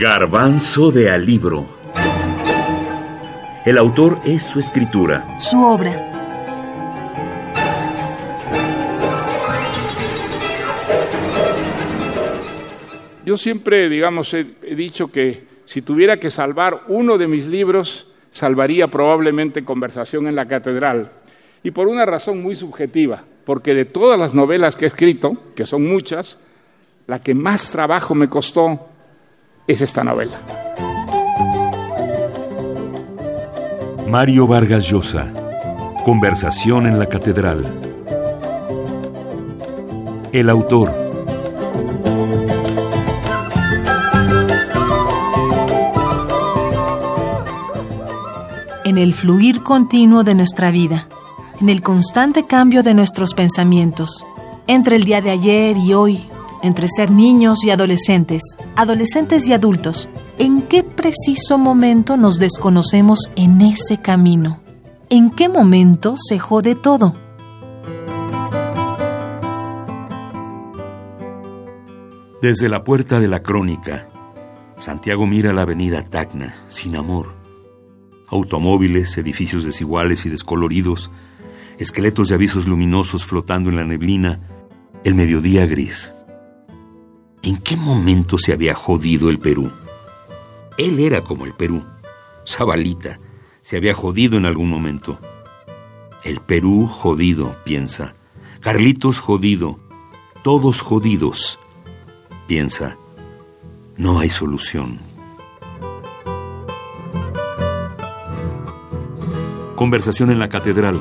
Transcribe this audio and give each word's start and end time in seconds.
Garbanzo 0.00 0.92
de 0.92 1.10
Alibro. 1.10 1.66
El 3.66 3.76
autor 3.76 4.20
es 4.24 4.44
su 4.44 4.60
escritura. 4.60 5.26
Su 5.40 5.60
obra. 5.60 5.90
Yo 13.26 13.36
siempre, 13.36 13.88
digamos, 13.88 14.32
he, 14.34 14.46
he 14.62 14.76
dicho 14.76 15.10
que 15.10 15.48
si 15.64 15.82
tuviera 15.82 16.20
que 16.20 16.30
salvar 16.30 16.84
uno 16.86 17.18
de 17.18 17.26
mis 17.26 17.46
libros, 17.46 18.06
salvaría 18.30 18.86
probablemente 18.86 19.64
Conversación 19.64 20.28
en 20.28 20.36
la 20.36 20.46
Catedral. 20.46 21.10
Y 21.64 21.72
por 21.72 21.88
una 21.88 22.06
razón 22.06 22.40
muy 22.40 22.54
subjetiva, 22.54 23.24
porque 23.44 23.74
de 23.74 23.84
todas 23.84 24.16
las 24.16 24.32
novelas 24.32 24.76
que 24.76 24.84
he 24.84 24.88
escrito, 24.88 25.36
que 25.56 25.66
son 25.66 25.88
muchas, 25.88 26.38
la 27.08 27.20
que 27.20 27.34
más 27.34 27.72
trabajo 27.72 28.14
me 28.14 28.28
costó 28.28 28.90
es 29.68 29.82
esta 29.82 30.02
novela. 30.02 30.38
Mario 34.08 34.46
Vargas 34.46 34.88
Llosa. 34.88 35.26
Conversación 36.04 36.86
en 36.86 36.98
la 36.98 37.06
Catedral. 37.06 37.66
El 40.32 40.48
autor. 40.48 40.90
En 48.86 48.96
el 48.96 49.12
fluir 49.12 49.62
continuo 49.62 50.24
de 50.24 50.34
nuestra 50.34 50.70
vida, 50.70 51.08
en 51.60 51.68
el 51.68 51.82
constante 51.82 52.46
cambio 52.46 52.82
de 52.82 52.94
nuestros 52.94 53.34
pensamientos, 53.34 54.24
entre 54.66 54.96
el 54.96 55.04
día 55.04 55.20
de 55.20 55.30
ayer 55.30 55.76
y 55.76 55.92
hoy, 55.92 56.26
entre 56.62 56.88
ser 56.88 57.10
niños 57.10 57.64
y 57.64 57.70
adolescentes, 57.70 58.42
adolescentes 58.76 59.48
y 59.48 59.52
adultos, 59.52 60.08
¿en 60.38 60.62
qué 60.62 60.82
preciso 60.82 61.58
momento 61.58 62.16
nos 62.16 62.38
desconocemos 62.38 63.30
en 63.36 63.60
ese 63.60 63.98
camino? 63.98 64.60
¿En 65.10 65.30
qué 65.30 65.48
momento 65.48 66.14
se 66.16 66.38
jode 66.38 66.74
todo? 66.74 67.14
Desde 72.42 72.68
la 72.68 72.84
puerta 72.84 73.18
de 73.18 73.26
la 73.26 73.42
crónica, 73.42 74.08
Santiago 74.76 75.26
mira 75.26 75.52
la 75.52 75.62
avenida 75.62 76.02
Tacna, 76.02 76.54
sin 76.68 76.94
amor. 76.94 77.34
Automóviles, 78.30 79.18
edificios 79.18 79.64
desiguales 79.64 80.24
y 80.24 80.28
descoloridos, 80.28 81.10
esqueletos 81.78 82.28
de 82.28 82.36
avisos 82.36 82.68
luminosos 82.68 83.24
flotando 83.24 83.70
en 83.70 83.76
la 83.76 83.84
neblina, 83.84 84.40
el 85.02 85.14
mediodía 85.14 85.66
gris. 85.66 86.12
¿En 87.42 87.56
qué 87.58 87.76
momento 87.76 88.36
se 88.38 88.52
había 88.52 88.74
jodido 88.74 89.30
el 89.30 89.38
Perú? 89.38 89.70
Él 90.76 90.98
era 90.98 91.22
como 91.22 91.44
el 91.44 91.54
Perú. 91.54 91.84
Zabalita 92.46 93.20
se 93.60 93.76
había 93.76 93.94
jodido 93.94 94.38
en 94.38 94.46
algún 94.46 94.68
momento. 94.68 95.18
El 96.24 96.40
Perú 96.40 96.88
jodido, 96.88 97.56
piensa. 97.64 98.14
Carlitos 98.60 99.20
jodido. 99.20 99.78
Todos 100.42 100.80
jodidos, 100.80 101.58
piensa. 102.46 102.96
No 103.96 104.18
hay 104.18 104.30
solución. 104.30 105.00
Conversación 109.76 110.30
en 110.30 110.38
la 110.38 110.48
Catedral. 110.48 111.00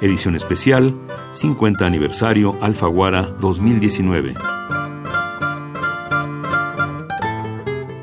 Edición 0.00 0.34
especial, 0.34 0.94
50 1.32 1.86
aniversario 1.86 2.56
Alfaguara 2.62 3.22
2019. 3.40 4.34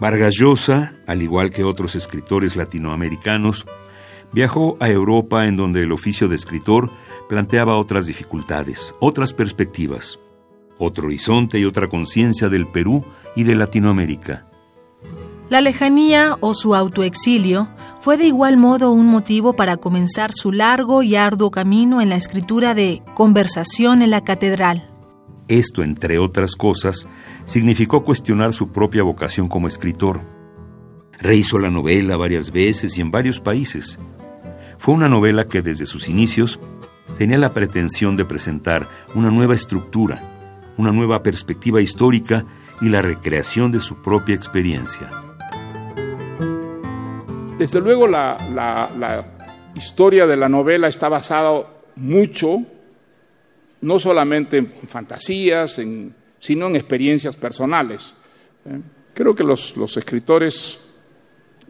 Vargas 0.00 0.34
Llosa, 0.34 0.94
al 1.06 1.20
igual 1.20 1.50
que 1.50 1.62
otros 1.62 1.94
escritores 1.94 2.56
latinoamericanos, 2.56 3.66
viajó 4.32 4.78
a 4.80 4.88
Europa 4.88 5.46
en 5.46 5.56
donde 5.56 5.82
el 5.82 5.92
oficio 5.92 6.28
de 6.28 6.36
escritor 6.36 6.90
planteaba 7.28 7.76
otras 7.76 8.06
dificultades, 8.06 8.94
otras 8.98 9.34
perspectivas, 9.34 10.18
otro 10.78 11.06
horizonte 11.06 11.58
y 11.58 11.66
otra 11.66 11.88
conciencia 11.88 12.48
del 12.48 12.66
Perú 12.66 13.04
y 13.36 13.44
de 13.44 13.56
Latinoamérica. 13.56 14.46
La 15.52 15.60
lejanía 15.60 16.38
o 16.40 16.54
su 16.54 16.74
autoexilio 16.74 17.68
fue 18.00 18.16
de 18.16 18.24
igual 18.24 18.56
modo 18.56 18.90
un 18.90 19.08
motivo 19.08 19.54
para 19.54 19.76
comenzar 19.76 20.30
su 20.32 20.50
largo 20.50 21.02
y 21.02 21.14
arduo 21.14 21.50
camino 21.50 22.00
en 22.00 22.08
la 22.08 22.16
escritura 22.16 22.72
de 22.72 23.02
Conversación 23.12 24.00
en 24.00 24.10
la 24.12 24.24
Catedral. 24.24 24.82
Esto, 25.48 25.82
entre 25.82 26.18
otras 26.18 26.56
cosas, 26.56 27.06
significó 27.44 28.02
cuestionar 28.02 28.54
su 28.54 28.72
propia 28.72 29.02
vocación 29.02 29.46
como 29.46 29.68
escritor. 29.68 30.22
Rehizo 31.20 31.58
la 31.58 31.68
novela 31.68 32.16
varias 32.16 32.50
veces 32.50 32.96
y 32.96 33.02
en 33.02 33.10
varios 33.10 33.38
países. 33.38 33.98
Fue 34.78 34.94
una 34.94 35.10
novela 35.10 35.48
que 35.48 35.60
desde 35.60 35.84
sus 35.84 36.08
inicios 36.08 36.60
tenía 37.18 37.36
la 37.36 37.52
pretensión 37.52 38.16
de 38.16 38.24
presentar 38.24 38.88
una 39.14 39.30
nueva 39.30 39.54
estructura, 39.54 40.18
una 40.78 40.92
nueva 40.92 41.22
perspectiva 41.22 41.82
histórica 41.82 42.46
y 42.80 42.88
la 42.88 43.02
recreación 43.02 43.70
de 43.70 43.80
su 43.80 44.00
propia 44.00 44.34
experiencia. 44.34 45.10
Desde 47.62 47.80
luego 47.80 48.08
la, 48.08 49.24
historia 49.76 50.26
de 50.26 50.36
la 50.36 50.48
novela 50.48 50.88
está 50.88 51.08
basada 51.08 51.64
mucho, 51.94 52.60
no 53.82 54.00
solamente 54.00 54.58
en 54.58 54.72
fantasías, 54.88 55.80
sino 56.40 56.66
en 56.66 56.74
experiencias 56.74 57.36
personales. 57.36 58.16
¿eh? 58.64 58.80
Creo 59.14 59.36
que 59.36 59.44
los, 59.44 59.76
los 59.76 59.96
escritores 59.96 60.80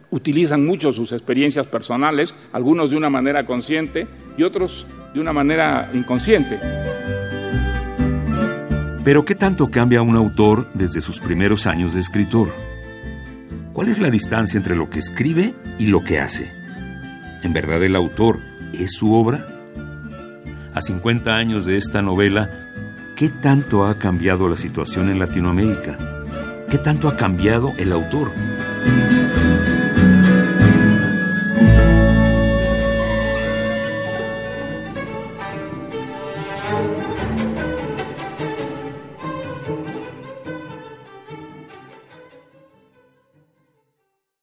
utilizan 0.09 0.65
mucho 0.65 0.91
sus 0.91 1.11
experiencias 1.11 1.67
personales, 1.67 2.33
algunos 2.53 2.89
de 2.89 2.97
una 2.97 3.11
manera 3.11 3.45
consciente 3.45 4.07
y 4.35 4.41
otros 4.41 4.87
de 5.13 5.19
una 5.19 5.31
manera 5.31 5.91
inconsciente. 5.93 6.59
Pero 9.03 9.23
¿qué 9.23 9.35
tanto 9.35 9.69
cambia 9.69 10.01
un 10.01 10.15
autor 10.15 10.67
desde 10.73 11.01
sus 11.01 11.19
primeros 11.19 11.67
años 11.67 11.93
de 11.93 11.99
escritor? 11.99 12.72
¿Cuál 13.73 13.89
es 13.89 13.97
la 13.97 14.11
distancia 14.11 14.59
entre 14.59 14.75
lo 14.75 14.87
que 14.91 14.99
escribe 14.99 15.55
y 15.79 15.87
lo 15.87 16.03
que 16.03 16.19
hace? 16.19 16.51
¿En 17.41 17.53
verdad 17.53 17.83
el 17.83 17.95
autor 17.95 18.39
es 18.71 18.93
su 18.93 19.13
obra? 19.15 19.47
A 20.75 20.79
50 20.79 21.33
años 21.33 21.65
de 21.65 21.77
esta 21.77 22.03
novela, 22.03 22.51
¿qué 23.15 23.29
tanto 23.29 23.87
ha 23.87 23.97
cambiado 23.97 24.47
la 24.47 24.57
situación 24.57 25.09
en 25.09 25.17
Latinoamérica? 25.17 25.97
¿Qué 26.69 26.77
tanto 26.77 27.07
ha 27.07 27.17
cambiado 27.17 27.73
el 27.77 27.91
autor? 27.91 28.31